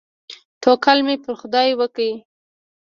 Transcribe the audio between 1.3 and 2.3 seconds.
خداى وکړ.